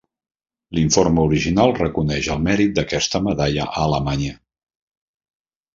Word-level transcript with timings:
L'informe 0.77 1.25
original 1.27 1.73
reconeix 1.81 2.31
el 2.37 2.41
mèrit 2.47 2.75
d'aquesta 2.79 3.25
medalla 3.29 3.69
a 3.75 3.87
Alemanya. 3.87 4.35